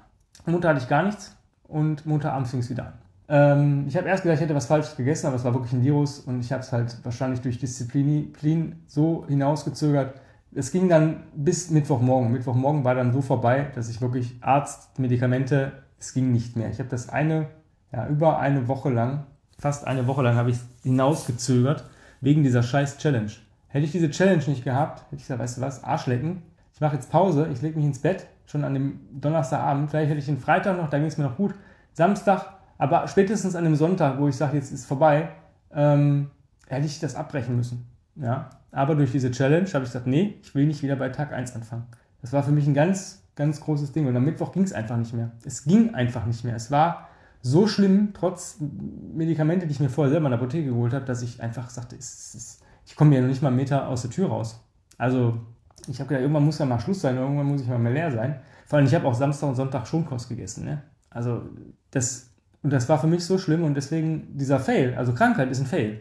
Montag 0.47 0.71
hatte 0.71 0.81
ich 0.83 0.89
gar 0.89 1.03
nichts 1.03 1.37
und 1.65 2.07
Montagabends 2.07 2.51
fing 2.51 2.61
es 2.61 2.71
wieder 2.71 2.87
an. 2.87 2.93
Ähm, 3.29 3.85
ich 3.87 3.97
habe 3.97 4.09
erst 4.09 4.25
gedacht, 4.25 4.39
ich 4.39 4.43
hätte 4.43 4.55
was 4.55 4.67
Falsches 4.67 4.97
gegessen, 4.97 5.27
aber 5.27 5.37
es 5.37 5.45
war 5.45 5.55
wirklich 5.55 5.73
ein 5.73 5.85
Virus 5.85 6.19
und 6.19 6.41
ich 6.41 6.53
habe 6.53 6.62
es 6.62 6.73
halt 6.73 6.97
wahrscheinlich 7.05 7.41
durch 7.41 7.59
Disziplin 7.59 8.83
so 8.89 9.25
hinausgezögert. 9.29 10.15
Es 10.52 10.73
ging 10.73 10.88
dann 10.88 11.25
bis 11.35 11.70
Mittwochmorgen. 11.70 12.32
Mittwochmorgen 12.32 12.85
war 12.85 12.94
dann 12.94 13.12
so 13.12 13.23
vorbei, 13.23 13.70
dass 13.75 13.88
ich 13.88 14.00
wirklich 14.00 14.37
Arzt, 14.41 14.99
Medikamente, 14.99 15.73
es 15.99 16.12
ging 16.12 16.32
nicht 16.32 16.56
mehr. 16.56 16.70
Ich 16.70 16.79
habe 16.79 16.88
das 16.88 17.08
eine, 17.08 17.49
ja, 17.93 18.06
über 18.08 18.38
eine 18.38 18.67
Woche 18.67 18.91
lang, 18.91 19.26
fast 19.58 19.87
eine 19.87 20.06
Woche 20.06 20.23
lang 20.23 20.37
habe 20.37 20.50
ich 20.50 20.58
hinausgezögert, 20.82 21.85
wegen 22.20 22.43
dieser 22.43 22.62
scheiß 22.62 22.99
Challenge. 22.99 23.31
Hätte 23.69 23.85
ich 23.85 23.93
diese 23.93 24.11
Challenge 24.11 24.43
nicht 24.47 24.64
gehabt, 24.64 25.05
hätte 25.05 25.17
ich 25.17 25.23
gesagt, 25.23 25.41
weißt 25.41 25.58
du 25.58 25.61
was, 25.61 25.85
Arschlecken, 25.85 26.43
ich 26.75 26.81
mache 26.81 26.97
jetzt 26.97 27.11
Pause, 27.11 27.49
ich 27.52 27.62
lege 27.62 27.76
mich 27.76 27.87
ins 27.87 28.00
Bett, 28.00 28.26
schon 28.47 28.64
an 28.64 28.75
dem 28.75 29.00
Donnerstagabend, 29.12 29.91
vielleicht 29.91 30.11
hätte 30.11 30.19
ich 30.19 30.26
den 30.26 30.38
Freitag 30.38 30.76
noch, 30.76 30.88
da 30.88 30.99
ging 30.99 31.06
es 31.06 31.19
mir 31.19 31.25
noch 31.25 31.37
gut, 31.37 31.55
Samstag 31.93 32.61
aber 32.81 33.06
spätestens 33.08 33.55
an 33.55 33.64
dem 33.64 33.76
Sonntag, 33.76 34.19
wo 34.19 34.26
ich 34.26 34.37
sage, 34.37 34.56
jetzt 34.56 34.73
ist 34.73 34.87
vorbei, 34.87 35.29
ähm, 35.70 36.31
hätte 36.67 36.87
ich 36.87 36.99
das 36.99 37.14
abbrechen 37.14 37.55
müssen. 37.55 37.87
Ja? 38.21 38.51
Aber 38.73 38.95
durch 38.95 39.13
diese 39.13 39.31
Challenge 39.31 39.67
habe 39.69 39.85
ich 39.85 39.91
gesagt, 39.91 40.07
nee, 40.07 40.39
ich 40.43 40.55
will 40.55 40.67
nicht 40.67 40.83
wieder 40.83 40.97
bei 40.97 41.09
Tag 41.09 41.33
1 41.33 41.55
anfangen. 41.55 41.87
Das 42.23 42.33
war 42.33 42.43
für 42.43 42.53
mich 42.53 42.67
ein 42.67 42.75
ganz, 42.75 43.23
ganz 43.35 43.61
großes 43.61 43.93
Ding. 43.93 44.07
Und 44.07 44.17
am 44.17 44.25
Mittwoch 44.25 44.53
ging 44.53 44.63
es 44.63 44.73
einfach 44.73 44.97
nicht 44.97 45.15
mehr. 45.15 45.33
Es 45.45 45.65
ging 45.65 45.95
einfach 45.95 46.27
nicht 46.27 46.45
mehr. 46.45 46.55
Es 46.55 46.71
war 46.71 47.09
so 47.43 47.67
schlimm, 47.67 48.11
trotz 48.13 48.59
Medikamente, 48.61 49.67
die 49.67 49.73
ich 49.73 49.81
mir 49.81 49.89
vorher 49.89 50.11
selber 50.11 50.27
in 50.27 50.33
der 50.33 50.39
Apotheke 50.39 50.69
geholt 50.69 50.93
habe, 50.93 51.05
dass 51.05 51.23
ich 51.23 51.43
einfach 51.43 51.71
sagte, 51.71 51.97
es, 51.97 52.35
es, 52.35 52.61
ich 52.85 52.95
komme 52.97 53.15
ja 53.15 53.23
noch 53.23 53.29
nicht 53.29 53.43
mal 53.43 53.49
einen 53.49 53.57
Meter 53.57 53.89
aus 53.89 54.03
der 54.03 54.11
Tür 54.11 54.29
raus. 54.29 54.63
Also 54.99 55.41
ich 55.89 55.99
habe 55.99 56.09
gedacht, 56.09 56.23
irgendwann 56.23 56.45
muss 56.45 56.59
ja 56.59 56.67
mal 56.67 56.79
Schluss 56.79 57.01
sein, 57.01 57.17
irgendwann 57.17 57.47
muss 57.47 57.63
ich 57.63 57.69
mal 57.69 57.79
mehr 57.79 57.93
leer 57.93 58.13
sein. 58.13 58.41
Vor 58.67 58.77
allem, 58.77 58.87
ich 58.87 58.95
habe 58.95 59.09
auch 59.09 59.15
Samstag 59.15 59.49
und 59.49 59.55
Sonntag 59.57 59.87
Schonkost 59.87 60.29
gegessen. 60.29 60.67
Ne? 60.67 60.83
Also 61.09 61.43
das 61.91 62.31
und 62.63 62.73
das 62.73 62.89
war 62.89 62.99
für 62.99 63.07
mich 63.07 63.25
so 63.25 63.39
schlimm 63.39 63.65
und 63.65 63.75
deswegen 63.75 64.37
dieser 64.37 64.61
Fail, 64.61 64.95
also 64.95 65.15
Krankheit 65.15 65.51
ist 65.51 65.61
ein 65.61 65.67
Fail. 65.67 66.01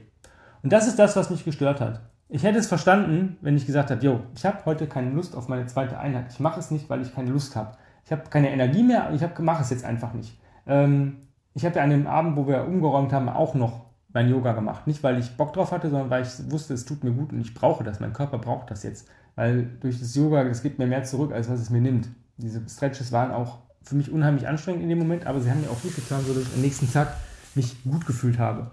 Und 0.61 0.73
das 0.73 0.87
ist 0.87 0.99
das, 0.99 1.15
was 1.15 1.29
mich 1.29 1.45
gestört 1.45 1.79
hat. 1.79 2.01
Ich 2.31 2.43
hätte 2.43 2.59
es 2.59 2.67
verstanden, 2.67 3.37
wenn 3.41 3.57
ich 3.57 3.65
gesagt 3.65 3.89
habe, 3.89 4.05
yo, 4.05 4.19
ich 4.35 4.45
habe 4.45 4.63
heute 4.65 4.85
keine 4.85 5.09
Lust 5.09 5.35
auf 5.35 5.47
meine 5.47 5.65
zweite 5.65 5.97
Einheit. 5.97 6.27
Ich 6.29 6.39
mache 6.39 6.59
es 6.59 6.69
nicht, 6.69 6.87
weil 6.87 7.01
ich 7.01 7.13
keine 7.13 7.31
Lust 7.31 7.55
habe. 7.55 7.75
Ich 8.05 8.11
habe 8.11 8.29
keine 8.29 8.51
Energie 8.51 8.83
mehr 8.83 9.09
und 9.09 9.15
ich 9.15 9.39
mache 9.39 9.63
es 9.63 9.71
jetzt 9.71 9.83
einfach 9.83 10.13
nicht. 10.13 10.39
Ähm, 10.67 11.17
ich 11.55 11.65
habe 11.65 11.77
ja 11.77 11.83
an 11.83 11.89
dem 11.89 12.05
Abend, 12.05 12.37
wo 12.37 12.47
wir 12.47 12.65
umgeräumt 12.65 13.11
haben, 13.13 13.29
auch 13.29 13.55
noch 13.55 13.87
mein 14.13 14.29
Yoga 14.29 14.53
gemacht. 14.53 14.85
Nicht, 14.85 15.01
weil 15.01 15.17
ich 15.17 15.37
Bock 15.37 15.53
drauf 15.53 15.71
hatte, 15.71 15.89
sondern 15.89 16.11
weil 16.11 16.21
ich 16.21 16.51
wusste, 16.51 16.75
es 16.75 16.85
tut 16.85 17.03
mir 17.03 17.11
gut 17.11 17.33
und 17.33 17.41
ich 17.41 17.55
brauche 17.55 17.83
das. 17.83 17.99
Mein 17.99 18.13
Körper 18.13 18.37
braucht 18.37 18.69
das 18.69 18.83
jetzt. 18.83 19.07
Weil 19.35 19.63
durch 19.79 19.99
das 19.99 20.13
Yoga, 20.13 20.43
es 20.43 20.61
gibt 20.61 20.77
mir 20.77 20.87
mehr 20.87 21.03
zurück, 21.03 21.31
als 21.31 21.49
was 21.49 21.59
es 21.59 21.71
mir 21.71 21.81
nimmt. 21.81 22.09
Diese 22.37 22.61
Stretches 22.69 23.11
waren 23.11 23.31
auch 23.31 23.57
für 23.81 23.95
mich 23.95 24.11
unheimlich 24.11 24.47
anstrengend 24.47 24.83
in 24.83 24.89
dem 24.89 24.99
Moment, 24.99 25.25
aber 25.25 25.39
sie 25.39 25.49
haben 25.49 25.61
mir 25.61 25.69
auch 25.69 25.81
gut 25.81 25.95
getan, 25.95 26.21
sodass 26.25 26.43
ich 26.43 26.53
am 26.53 26.61
nächsten 26.61 26.91
Tag 26.91 27.15
mich 27.55 27.83
gut 27.83 28.05
gefühlt 28.05 28.37
habe. 28.37 28.69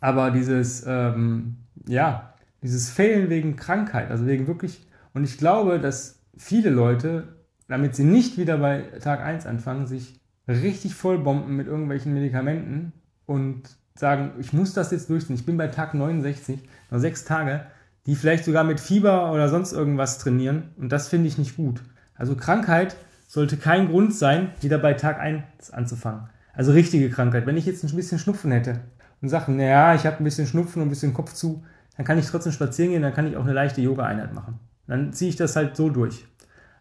Aber 0.00 0.30
dieses, 0.30 0.84
ähm, 0.86 1.56
ja, 1.86 2.29
dieses 2.62 2.90
Fehlen 2.90 3.30
wegen 3.30 3.56
Krankheit, 3.56 4.10
also 4.10 4.26
wegen 4.26 4.46
wirklich, 4.46 4.86
und 5.14 5.24
ich 5.24 5.38
glaube, 5.38 5.78
dass 5.80 6.20
viele 6.36 6.70
Leute, 6.70 7.28
damit 7.68 7.94
sie 7.94 8.04
nicht 8.04 8.38
wieder 8.38 8.58
bei 8.58 8.82
Tag 9.00 9.20
1 9.20 9.46
anfangen, 9.46 9.86
sich 9.86 10.20
richtig 10.48 10.94
vollbomben 10.94 11.56
mit 11.56 11.66
irgendwelchen 11.66 12.12
Medikamenten 12.12 12.92
und 13.26 13.62
sagen, 13.94 14.32
ich 14.38 14.52
muss 14.52 14.72
das 14.72 14.90
jetzt 14.90 15.10
durchziehen. 15.10 15.36
Ich 15.36 15.46
bin 15.46 15.56
bei 15.56 15.68
Tag 15.68 15.94
69, 15.94 16.60
noch 16.90 16.98
sechs 16.98 17.24
Tage, 17.24 17.66
die 18.06 18.16
vielleicht 18.16 18.44
sogar 18.44 18.64
mit 18.64 18.80
Fieber 18.80 19.32
oder 19.32 19.48
sonst 19.48 19.72
irgendwas 19.72 20.18
trainieren. 20.18 20.70
Und 20.78 20.90
das 20.90 21.08
finde 21.08 21.28
ich 21.28 21.38
nicht 21.38 21.56
gut. 21.56 21.80
Also 22.14 22.34
Krankheit 22.34 22.96
sollte 23.28 23.56
kein 23.56 23.88
Grund 23.88 24.14
sein, 24.14 24.50
wieder 24.60 24.78
bei 24.78 24.94
Tag 24.94 25.20
1 25.20 25.70
anzufangen. 25.70 26.28
Also 26.52 26.72
richtige 26.72 27.10
Krankheit. 27.10 27.46
Wenn 27.46 27.56
ich 27.56 27.66
jetzt 27.66 27.84
ein 27.84 27.94
bisschen 27.94 28.18
Schnupfen 28.18 28.50
hätte 28.50 28.80
und 29.20 29.28
sage, 29.28 29.52
naja, 29.52 29.94
ich 29.94 30.06
habe 30.06 30.16
ein 30.16 30.24
bisschen 30.24 30.46
Schnupfen 30.46 30.82
und 30.82 30.88
ein 30.88 30.90
bisschen 30.90 31.14
Kopf 31.14 31.32
zu, 31.32 31.62
dann 31.96 32.06
kann 32.06 32.18
ich 32.18 32.26
trotzdem 32.26 32.52
spazieren 32.52 32.92
gehen, 32.92 33.02
dann 33.02 33.14
kann 33.14 33.26
ich 33.26 33.36
auch 33.36 33.44
eine 33.44 33.52
leichte 33.52 33.80
Yoga-Einheit 33.80 34.34
machen. 34.34 34.58
Dann 34.86 35.12
ziehe 35.12 35.28
ich 35.28 35.36
das 35.36 35.56
halt 35.56 35.76
so 35.76 35.90
durch. 35.90 36.26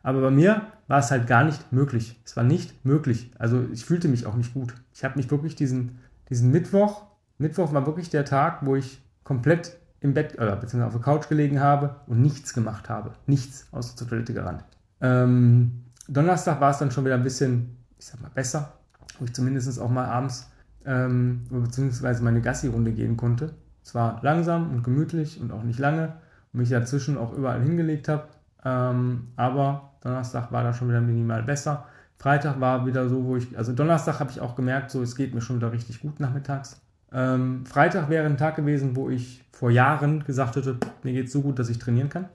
Aber 0.01 0.21
bei 0.21 0.31
mir 0.31 0.67
war 0.87 0.99
es 0.99 1.11
halt 1.11 1.27
gar 1.27 1.43
nicht 1.43 1.71
möglich. 1.71 2.19
Es 2.25 2.37
war 2.37 2.43
nicht 2.43 2.85
möglich. 2.85 3.31
Also 3.37 3.65
ich 3.71 3.85
fühlte 3.85 4.07
mich 4.07 4.25
auch 4.25 4.35
nicht 4.35 4.53
gut. 4.53 4.73
Ich 4.93 5.03
habe 5.03 5.17
mich 5.17 5.29
wirklich 5.29 5.55
diesen, 5.55 5.99
diesen 6.29 6.51
Mittwoch, 6.51 7.03
Mittwoch 7.37 7.73
war 7.73 7.85
wirklich 7.85 8.09
der 8.09 8.25
Tag, 8.25 8.65
wo 8.65 8.75
ich 8.75 9.01
komplett 9.23 9.77
im 10.01 10.13
Bett 10.13 10.35
oder 10.35 10.55
beziehungsweise 10.55 10.87
auf 10.87 10.93
der 10.93 11.01
Couch 11.01 11.29
gelegen 11.29 11.59
habe 11.59 11.97
und 12.07 12.21
nichts 12.21 12.53
gemacht 12.53 12.89
habe. 12.89 13.13
Nichts, 13.27 13.67
außer 13.71 13.95
zur 13.95 14.07
Toilette 14.07 14.33
gerannt. 14.33 14.63
Ähm, 15.01 15.83
Donnerstag 16.07 16.59
war 16.61 16.71
es 16.71 16.77
dann 16.77 16.91
schon 16.91 17.05
wieder 17.05 17.15
ein 17.15 17.23
bisschen, 17.23 17.77
ich 17.97 18.05
sag 18.05 18.21
mal, 18.21 18.31
besser, 18.33 18.73
wo 19.19 19.25
ich 19.25 19.33
zumindest 19.33 19.79
auch 19.79 19.89
mal 19.89 20.05
abends 20.05 20.49
ähm, 20.85 21.45
beziehungsweise 21.49 22.23
meine 22.23 22.41
Gassi-Runde 22.41 22.91
gehen 22.93 23.17
konnte. 23.17 23.53
Zwar 23.89 24.19
langsam 24.21 24.69
und 24.69 24.83
gemütlich 24.83 25.41
und 25.41 25.51
auch 25.51 25.63
nicht 25.63 25.79
lange 25.79 26.13
und 26.53 26.59
mich 26.59 26.69
dazwischen 26.69 27.17
auch 27.17 27.33
überall 27.33 27.59
hingelegt 27.59 28.07
habe, 28.07 28.25
ähm, 28.63 29.29
aber 29.35 29.93
Donnerstag 30.01 30.51
war 30.51 30.61
da 30.61 30.73
schon 30.73 30.89
wieder 30.89 31.01
minimal 31.01 31.41
besser. 31.41 31.85
Freitag 32.19 32.59
war 32.59 32.85
wieder 32.85 33.09
so, 33.09 33.25
wo 33.25 33.35
ich, 33.35 33.57
also 33.57 33.73
Donnerstag 33.73 34.19
habe 34.19 34.29
ich 34.29 34.41
auch 34.41 34.55
gemerkt, 34.55 34.91
so 34.91 35.01
es 35.01 35.15
geht 35.15 35.33
mir 35.33 35.41
schon 35.41 35.55
wieder 35.55 35.71
richtig 35.71 36.01
gut 36.01 36.19
nachmittags. 36.19 36.79
Ähm, 37.11 37.65
Freitag 37.65 38.09
wäre 38.09 38.27
ein 38.27 38.37
Tag 38.37 38.57
gewesen, 38.57 38.95
wo 38.95 39.09
ich 39.09 39.43
vor 39.51 39.71
Jahren 39.71 40.23
gesagt 40.23 40.55
hätte, 40.55 40.77
mir 41.01 41.13
geht 41.13 41.25
es 41.25 41.31
so 41.31 41.41
gut, 41.41 41.57
dass 41.57 41.69
ich 41.69 41.79
trainieren 41.79 42.09
kann. 42.09 42.29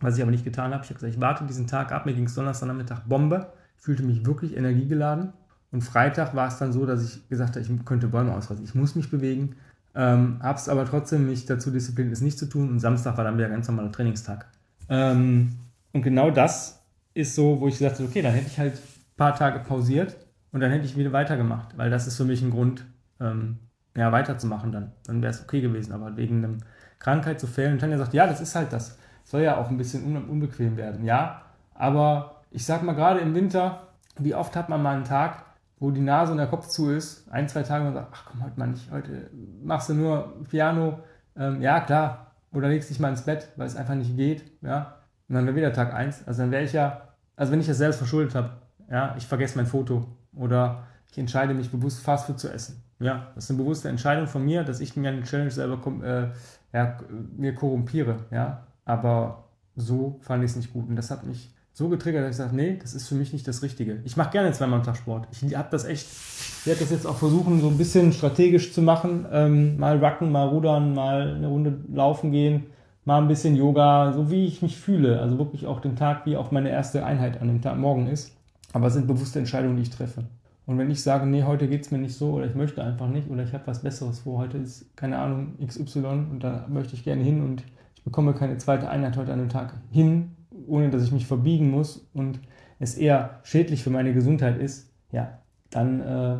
Was 0.00 0.16
ich 0.16 0.22
aber 0.22 0.30
nicht 0.30 0.44
getan 0.44 0.72
habe. 0.72 0.84
Ich 0.84 0.88
habe 0.88 1.00
gesagt, 1.00 1.14
ich 1.14 1.20
warte 1.20 1.44
diesen 1.44 1.66
Tag 1.66 1.92
ab. 1.92 2.06
Mir 2.06 2.14
ging 2.14 2.24
es 2.24 2.34
Donnerstagnachmittag 2.34 3.00
Bombe. 3.06 3.52
Ich 3.76 3.84
fühlte 3.84 4.02
mich 4.04 4.24
wirklich 4.24 4.56
energiegeladen. 4.56 5.34
Und 5.70 5.82
Freitag 5.82 6.34
war 6.34 6.48
es 6.48 6.56
dann 6.56 6.72
so, 6.72 6.86
dass 6.86 7.04
ich 7.04 7.28
gesagt 7.28 7.56
habe, 7.56 7.60
ich 7.60 7.84
könnte 7.84 8.08
Bäume 8.08 8.32
ausreißen. 8.32 8.64
Ich 8.64 8.74
muss 8.74 8.94
mich 8.94 9.10
bewegen. 9.10 9.56
Ähm, 9.94 10.38
habe 10.42 10.58
es 10.58 10.68
aber 10.68 10.84
trotzdem 10.84 11.26
mich 11.26 11.46
dazu 11.46 11.70
diszipliniert, 11.70 12.14
es 12.14 12.20
nicht 12.20 12.38
zu 12.38 12.46
tun. 12.46 12.68
Und 12.68 12.80
Samstag 12.80 13.16
war 13.16 13.24
dann 13.24 13.36
wieder 13.36 13.46
ein 13.46 13.52
ganz 13.52 13.68
normaler 13.68 13.92
Trainingstag. 13.92 14.46
Ähm, 14.88 15.52
und 15.92 16.02
genau 16.02 16.30
das 16.30 16.82
ist 17.14 17.34
so, 17.34 17.60
wo 17.60 17.68
ich 17.68 17.78
gesagt 17.78 17.96
habe, 17.96 18.08
okay, 18.08 18.22
dann 18.22 18.32
hätte 18.32 18.48
ich 18.48 18.58
halt 18.58 18.74
ein 18.74 19.16
paar 19.16 19.34
Tage 19.34 19.60
pausiert 19.60 20.16
und 20.52 20.60
dann 20.60 20.70
hätte 20.70 20.84
ich 20.84 20.96
wieder 20.96 21.12
weitergemacht, 21.12 21.78
weil 21.78 21.90
das 21.90 22.06
ist 22.06 22.16
für 22.16 22.24
mich 22.24 22.42
ein 22.42 22.50
Grund, 22.50 22.84
ähm, 23.20 23.58
ja, 23.96 24.10
weiterzumachen 24.10 24.72
dann. 24.72 24.92
Dann 25.06 25.22
wäre 25.22 25.32
es 25.32 25.42
okay 25.42 25.60
gewesen. 25.60 25.92
Aber 25.92 26.16
wegen 26.16 26.38
einem 26.38 26.58
Krankheit 26.98 27.38
zu 27.38 27.46
fehlen. 27.46 27.74
Und 27.74 27.78
Tanja 27.78 27.98
sagt, 27.98 28.14
ja, 28.14 28.26
das 28.26 28.40
ist 28.40 28.54
halt 28.54 28.72
das. 28.72 28.98
Soll 29.24 29.42
ja 29.42 29.56
auch 29.56 29.70
ein 29.70 29.76
bisschen 29.76 30.16
unbequem 30.28 30.76
werden, 30.76 31.04
ja. 31.04 31.42
Aber 31.74 32.42
ich 32.50 32.64
sag 32.64 32.82
mal, 32.82 32.94
gerade 32.94 33.20
im 33.20 33.34
Winter, 33.34 33.88
wie 34.18 34.34
oft 34.34 34.56
hat 34.56 34.68
man 34.68 34.82
mal 34.82 34.96
einen 34.96 35.04
Tag, 35.04 35.43
wo 35.78 35.90
die 35.90 36.00
Nase 36.00 36.32
und 36.32 36.38
der 36.38 36.46
Kopf 36.46 36.68
zu 36.68 36.90
ist, 36.90 37.30
ein, 37.30 37.48
zwei 37.48 37.62
Tage 37.62 37.86
und 37.86 37.94
sagt, 37.94 38.08
ach 38.12 38.24
komm, 38.30 38.44
heute 38.44 38.58
mal 38.58 38.68
nicht, 38.68 38.90
heute 38.90 39.30
machst 39.62 39.88
du 39.88 39.94
nur 39.94 40.44
Piano. 40.48 41.00
Ähm, 41.36 41.60
ja, 41.60 41.80
klar. 41.80 42.32
Oder 42.52 42.68
legst 42.68 42.90
dich 42.90 43.00
mal 43.00 43.08
ins 43.08 43.22
Bett, 43.22 43.48
weil 43.56 43.66
es 43.66 43.76
einfach 43.76 43.94
nicht 43.94 44.16
geht, 44.16 44.44
ja. 44.62 45.00
Und 45.28 45.34
dann 45.34 45.46
wäre 45.46 45.56
wieder 45.56 45.72
Tag 45.72 45.92
1. 45.92 46.28
Also 46.28 46.42
dann 46.42 46.50
wäre 46.50 46.62
ich 46.62 46.72
ja, 46.72 47.08
also 47.34 47.50
wenn 47.50 47.60
ich 47.60 47.66
das 47.66 47.78
selbst 47.78 47.96
verschuldet 47.98 48.34
habe, 48.34 48.50
ja, 48.90 49.14
ich 49.18 49.26
vergesse 49.26 49.56
mein 49.56 49.66
Foto 49.66 50.06
oder 50.36 50.84
ich 51.10 51.18
entscheide 51.18 51.54
mich 51.54 51.70
bewusst 51.70 52.00
Fastfood 52.00 52.38
zu 52.38 52.52
essen. 52.52 52.82
Ja, 53.00 53.32
das 53.34 53.44
ist 53.44 53.50
eine 53.50 53.58
bewusste 53.58 53.88
Entscheidung 53.88 54.26
von 54.26 54.44
mir, 54.44 54.62
dass 54.62 54.80
ich 54.80 54.96
mir 54.96 55.10
eine 55.10 55.22
Challenge 55.22 55.50
selber 55.50 55.78
äh, 56.04 56.28
ja, 56.72 56.96
mir 57.36 57.54
korrumpiere, 57.54 58.16
ja. 58.30 58.66
Aber 58.84 59.44
so 59.74 60.20
fand 60.22 60.44
ich 60.44 60.50
es 60.50 60.56
nicht 60.56 60.72
gut. 60.72 60.88
Und 60.88 60.96
das 60.96 61.10
hat 61.10 61.24
mich 61.24 61.52
so 61.74 61.88
getriggert, 61.88 62.22
dass 62.22 62.30
ich 62.30 62.36
sage, 62.36 62.54
nee, 62.54 62.78
das 62.80 62.94
ist 62.94 63.08
für 63.08 63.16
mich 63.16 63.32
nicht 63.32 63.48
das 63.48 63.62
Richtige. 63.62 63.98
Ich 64.04 64.16
mache 64.16 64.30
gerne 64.30 64.52
zweimal 64.52 64.78
am 64.78 64.84
Tag 64.84 64.96
Sport. 64.96 65.26
Ich 65.32 65.56
habe 65.56 65.68
das 65.72 65.84
echt, 65.84 66.06
ich 66.06 66.66
werde 66.66 66.80
das 66.80 66.90
jetzt 66.90 67.04
auch 67.04 67.16
versuchen, 67.16 67.60
so 67.60 67.66
ein 67.66 67.76
bisschen 67.76 68.12
strategisch 68.12 68.72
zu 68.72 68.80
machen. 68.80 69.26
Ähm, 69.32 69.76
mal 69.76 69.98
racken, 69.98 70.30
mal 70.30 70.46
rudern, 70.46 70.94
mal 70.94 71.34
eine 71.34 71.48
Runde 71.48 71.76
laufen 71.92 72.30
gehen, 72.30 72.66
mal 73.04 73.20
ein 73.20 73.26
bisschen 73.26 73.56
Yoga, 73.56 74.12
so 74.12 74.30
wie 74.30 74.46
ich 74.46 74.62
mich 74.62 74.78
fühle. 74.78 75.20
Also 75.20 75.36
wirklich 75.36 75.66
auch 75.66 75.80
den 75.80 75.96
Tag, 75.96 76.26
wie 76.26 76.36
auch 76.36 76.52
meine 76.52 76.70
erste 76.70 77.04
Einheit 77.04 77.42
an 77.42 77.48
dem 77.48 77.60
Tag 77.60 77.76
morgen 77.76 78.06
ist. 78.06 78.30
Aber 78.72 78.86
es 78.86 78.94
sind 78.94 79.08
bewusste 79.08 79.40
Entscheidungen, 79.40 79.76
die 79.76 79.82
ich 79.82 79.90
treffe. 79.90 80.22
Und 80.66 80.78
wenn 80.78 80.90
ich 80.90 81.02
sage, 81.02 81.26
nee, 81.26 81.42
heute 81.42 81.66
geht 81.66 81.82
es 81.82 81.90
mir 81.90 81.98
nicht 81.98 82.16
so 82.16 82.34
oder 82.34 82.46
ich 82.46 82.54
möchte 82.54 82.84
einfach 82.84 83.08
nicht 83.08 83.28
oder 83.28 83.42
ich 83.42 83.52
habe 83.52 83.66
was 83.66 83.82
Besseres 83.82 84.20
vor, 84.20 84.38
heute 84.38 84.58
ist, 84.58 84.96
keine 84.96 85.18
Ahnung, 85.18 85.54
XY 85.64 85.98
und 86.30 86.40
da 86.40 86.66
möchte 86.68 86.94
ich 86.94 87.04
gerne 87.04 87.22
hin 87.22 87.42
und 87.42 87.64
ich 87.96 88.02
bekomme 88.04 88.32
keine 88.32 88.56
zweite 88.58 88.88
Einheit 88.88 89.16
heute 89.16 89.32
an 89.32 89.40
dem 89.40 89.48
Tag 89.48 89.74
hin, 89.90 90.36
ohne 90.66 90.90
dass 90.90 91.02
ich 91.02 91.12
mich 91.12 91.26
verbiegen 91.26 91.70
muss 91.70 92.08
und 92.14 92.40
es 92.78 92.96
eher 92.96 93.40
schädlich 93.42 93.82
für 93.82 93.90
meine 93.90 94.12
Gesundheit 94.12 94.58
ist, 94.58 94.90
ja, 95.12 95.38
dann 95.70 96.00
äh, 96.00 96.36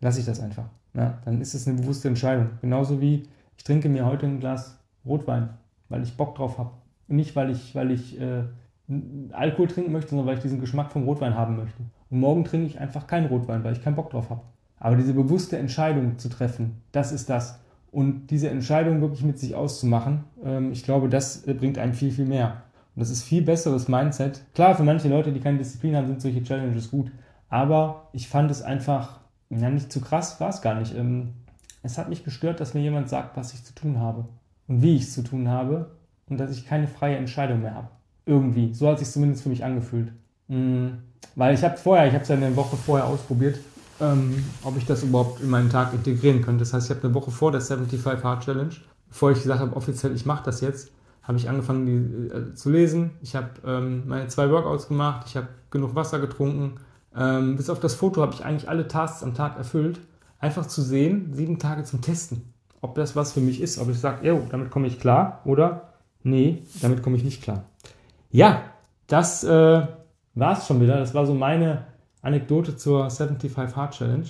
lasse 0.00 0.20
ich 0.20 0.26
das 0.26 0.40
einfach. 0.40 0.64
Ja, 0.94 1.18
dann 1.24 1.40
ist 1.40 1.54
es 1.54 1.66
eine 1.66 1.80
bewusste 1.80 2.08
Entscheidung. 2.08 2.50
Genauso 2.60 3.00
wie 3.00 3.28
ich 3.56 3.64
trinke 3.64 3.88
mir 3.88 4.06
heute 4.06 4.26
ein 4.26 4.40
Glas 4.40 4.78
Rotwein, 5.06 5.50
weil 5.88 6.02
ich 6.02 6.16
Bock 6.16 6.34
drauf 6.34 6.58
habe. 6.58 6.70
Nicht, 7.08 7.34
weil 7.36 7.50
ich, 7.50 7.74
weil 7.74 7.90
ich 7.90 8.20
äh, 8.20 8.44
Alkohol 9.32 9.68
trinken 9.68 9.92
möchte, 9.92 10.10
sondern 10.10 10.26
weil 10.26 10.36
ich 10.36 10.42
diesen 10.42 10.60
Geschmack 10.60 10.92
vom 10.92 11.04
Rotwein 11.04 11.34
haben 11.34 11.56
möchte. 11.56 11.82
Und 12.10 12.20
morgen 12.20 12.44
trinke 12.44 12.66
ich 12.66 12.80
einfach 12.80 13.06
keinen 13.06 13.26
Rotwein, 13.26 13.64
weil 13.64 13.72
ich 13.72 13.82
keinen 13.82 13.96
Bock 13.96 14.10
drauf 14.10 14.30
habe. 14.30 14.42
Aber 14.78 14.96
diese 14.96 15.14
bewusste 15.14 15.58
Entscheidung 15.58 16.18
zu 16.18 16.28
treffen, 16.28 16.82
das 16.92 17.12
ist 17.12 17.30
das. 17.30 17.60
Und 17.92 18.28
diese 18.28 18.48
Entscheidung 18.48 19.00
wirklich 19.00 19.22
mit 19.22 19.38
sich 19.38 19.54
auszumachen, 19.54 20.24
ähm, 20.44 20.72
ich 20.72 20.82
glaube, 20.82 21.08
das 21.08 21.46
äh, 21.46 21.54
bringt 21.54 21.78
einem 21.78 21.92
viel, 21.92 22.10
viel 22.10 22.24
mehr. 22.26 22.62
Und 22.94 23.00
das 23.00 23.10
ist 23.10 23.22
viel 23.22 23.42
besseres 23.42 23.88
Mindset. 23.88 24.42
Klar, 24.54 24.74
für 24.74 24.82
manche 24.82 25.08
Leute, 25.08 25.32
die 25.32 25.40
keine 25.40 25.58
Disziplin 25.58 25.96
haben, 25.96 26.06
sind 26.06 26.20
solche 26.20 26.42
Challenges 26.42 26.90
gut. 26.90 27.10
Aber 27.48 28.08
ich 28.12 28.28
fand 28.28 28.50
es 28.50 28.62
einfach, 28.62 29.20
ja, 29.50 29.70
nicht 29.70 29.92
zu 29.92 30.00
krass, 30.00 30.40
war 30.40 30.50
es 30.50 30.62
gar 30.62 30.74
nicht. 30.74 30.94
Ähm, 30.94 31.34
es 31.82 31.98
hat 31.98 32.08
mich 32.08 32.24
gestört, 32.24 32.60
dass 32.60 32.74
mir 32.74 32.80
jemand 32.80 33.08
sagt, 33.08 33.36
was 33.36 33.54
ich 33.54 33.64
zu 33.64 33.74
tun 33.74 33.98
habe 33.98 34.26
und 34.68 34.82
wie 34.82 34.96
ich 34.96 35.02
es 35.02 35.14
zu 35.14 35.22
tun 35.22 35.48
habe 35.48 35.90
und 36.28 36.38
dass 36.38 36.50
ich 36.50 36.66
keine 36.66 36.86
freie 36.86 37.16
Entscheidung 37.16 37.62
mehr 37.62 37.74
habe. 37.74 37.88
Irgendwie. 38.24 38.72
So 38.72 38.88
hat 38.88 38.94
es 38.94 39.00
sich 39.00 39.10
zumindest 39.10 39.42
für 39.42 39.48
mich 39.48 39.64
angefühlt. 39.64 40.12
Mhm. 40.48 40.98
Weil 41.34 41.54
ich 41.54 41.64
habe 41.64 41.76
vorher, 41.76 42.06
ich 42.06 42.14
habe 42.14 42.22
es 42.22 42.28
ja 42.28 42.36
eine 42.36 42.54
Woche 42.56 42.76
vorher 42.76 43.06
ausprobiert, 43.06 43.58
ähm, 44.00 44.44
ob 44.64 44.76
ich 44.76 44.86
das 44.86 45.02
überhaupt 45.02 45.40
in 45.40 45.50
meinen 45.50 45.70
Tag 45.70 45.92
integrieren 45.94 46.42
könnte. 46.42 46.60
Das 46.60 46.72
heißt, 46.72 46.90
ich 46.90 46.96
habe 46.96 47.06
eine 47.06 47.14
Woche 47.14 47.30
vor 47.30 47.52
der 47.52 47.60
75 47.60 48.22
Hard 48.22 48.44
Challenge, 48.44 48.74
bevor 49.08 49.32
ich 49.32 49.42
gesagt 49.42 49.60
habe, 49.60 49.74
offiziell, 49.76 50.14
ich 50.14 50.26
mache 50.26 50.44
das 50.44 50.60
jetzt, 50.60 50.90
habe 51.22 51.38
ich 51.38 51.48
angefangen 51.48 51.86
die, 51.86 52.34
äh, 52.34 52.54
zu 52.54 52.70
lesen. 52.70 53.10
Ich 53.20 53.36
habe 53.36 53.50
ähm, 53.64 54.04
meine 54.06 54.28
zwei 54.28 54.50
Workouts 54.50 54.88
gemacht, 54.88 55.26
ich 55.28 55.36
habe 55.36 55.48
genug 55.70 55.94
Wasser 55.94 56.18
getrunken. 56.18 56.80
Ähm, 57.16 57.56
bis 57.56 57.70
auf 57.70 57.80
das 57.80 57.94
Foto 57.94 58.22
habe 58.22 58.34
ich 58.34 58.44
eigentlich 58.44 58.68
alle 58.68 58.88
Tasks 58.88 59.22
am 59.22 59.34
Tag 59.34 59.56
erfüllt. 59.56 60.00
Einfach 60.40 60.66
zu 60.66 60.82
sehen, 60.82 61.30
sieben 61.34 61.58
Tage 61.58 61.84
zum 61.84 62.00
Testen, 62.00 62.52
ob 62.80 62.96
das 62.96 63.14
was 63.14 63.32
für 63.32 63.40
mich 63.40 63.60
ist, 63.60 63.78
ob 63.78 63.88
ich 63.88 63.98
sage, 64.00 64.26
jo, 64.26 64.42
damit 64.50 64.70
komme 64.70 64.88
ich 64.88 64.98
klar 64.98 65.40
oder 65.44 65.92
nee, 66.24 66.64
damit 66.80 67.02
komme 67.02 67.16
ich 67.16 67.24
nicht 67.24 67.42
klar. 67.42 67.64
Ja, 68.30 68.62
das 69.06 69.44
äh, 69.44 69.86
war 70.34 70.58
es 70.58 70.66
schon 70.66 70.80
wieder. 70.80 70.96
Das 70.98 71.14
war 71.14 71.26
so 71.26 71.34
meine 71.34 71.84
Anekdote 72.22 72.76
zur 72.76 73.08
75 73.10 73.76
Hard 73.76 73.94
Challenge 73.94 74.26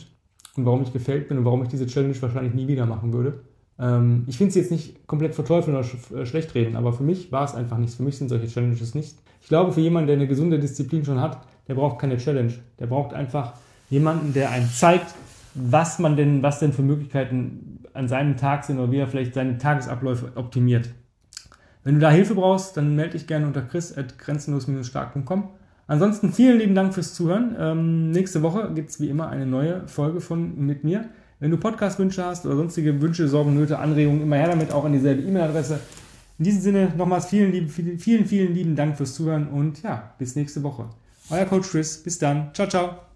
und 0.56 0.66
warum 0.66 0.82
ich 0.82 0.92
gefällt 0.92 1.28
bin 1.28 1.38
und 1.38 1.44
warum 1.44 1.62
ich 1.62 1.68
diese 1.68 1.86
Challenge 1.86 2.20
wahrscheinlich 2.20 2.54
nie 2.54 2.68
wieder 2.68 2.84
machen 2.84 3.12
würde. 3.12 3.40
Ähm, 3.82 4.24
ich 4.28 4.38
finde 4.38 4.50
es 4.50 4.54
jetzt 4.54 4.70
nicht 4.70 5.06
komplett 5.06 5.34
verteufeln 5.34 5.76
oder 5.76 5.84
sch 5.84 5.96
äh, 6.12 6.24
schlecht 6.24 6.54
reden, 6.54 6.76
aber 6.76 6.92
für 6.92 7.02
mich 7.02 7.32
war 7.32 7.44
es 7.44 7.54
einfach 7.54 7.78
nichts. 7.78 7.96
Für 7.96 8.04
mich 8.04 8.16
sind 8.16 8.28
solche 8.28 8.46
Challenges 8.46 8.94
nicht. 8.94 9.16
Ich 9.42 9.48
glaube, 9.48 9.72
für 9.72 9.80
jemanden, 9.80 10.06
der 10.06 10.16
eine 10.16 10.28
gesunde 10.28 10.60
Disziplin 10.60 11.04
schon 11.04 11.20
hat, 11.20 11.44
der 11.66 11.74
braucht 11.74 11.98
keine 11.98 12.16
Challenge. 12.16 12.52
Der 12.78 12.86
braucht 12.86 13.12
einfach 13.12 13.54
jemanden, 13.90 14.32
der 14.32 14.50
einem 14.50 14.68
zeigt, 14.70 15.14
was 15.54 15.98
man 15.98 16.16
denn, 16.16 16.42
was 16.42 16.60
denn 16.60 16.72
für 16.72 16.82
Möglichkeiten 16.82 17.80
an 17.92 18.08
seinem 18.08 18.36
Tag 18.36 18.64
sind 18.64 18.78
oder 18.78 18.90
wie 18.92 18.98
er 18.98 19.08
vielleicht 19.08 19.34
seine 19.34 19.58
Tagesabläufe 19.58 20.32
optimiert. 20.36 20.88
Wenn 21.84 21.94
du 21.96 22.00
da 22.00 22.10
Hilfe 22.10 22.36
brauchst, 22.36 22.76
dann 22.76 22.94
melde 22.94 23.12
dich 23.18 23.26
gerne 23.26 23.46
unter 23.46 23.62
chris.grenzenlos-stark.com. 23.62 25.48
Ansonsten 25.88 26.32
vielen 26.32 26.58
lieben 26.58 26.74
Dank 26.74 26.94
fürs 26.94 27.12
Zuhören. 27.12 27.56
Ähm, 27.58 28.10
nächste 28.12 28.42
Woche 28.42 28.72
gibt 28.72 28.90
es 28.90 29.00
wie 29.00 29.08
immer 29.08 29.28
eine 29.28 29.46
neue 29.46 29.86
Folge 29.88 30.20
von 30.20 30.56
mit 30.64 30.84
mir. 30.84 31.06
Wenn 31.42 31.50
du 31.50 31.56
Podcast-Wünsche 31.56 32.24
hast 32.24 32.46
oder 32.46 32.54
sonstige 32.54 33.02
Wünsche, 33.02 33.26
Sorgen, 33.26 33.54
Nöte, 33.54 33.76
Anregungen, 33.80 34.22
immer 34.22 34.36
her 34.36 34.46
damit, 34.46 34.70
auch 34.70 34.84
an 34.84 34.92
dieselbe 34.92 35.22
E-Mail-Adresse. 35.22 35.80
In 36.38 36.44
diesem 36.44 36.60
Sinne 36.60 36.92
nochmals 36.96 37.26
vielen, 37.26 37.50
lieben, 37.50 37.68
vielen, 37.68 37.98
vielen, 37.98 38.26
vielen 38.26 38.54
lieben 38.54 38.76
Dank 38.76 38.96
fürs 38.96 39.14
Zuhören 39.14 39.48
und 39.48 39.82
ja, 39.82 40.14
bis 40.18 40.36
nächste 40.36 40.62
Woche. 40.62 40.84
Euer 41.30 41.44
Coach 41.46 41.68
Chris. 41.70 42.00
Bis 42.00 42.16
dann. 42.16 42.54
Ciao, 42.54 42.68
ciao. 42.68 43.11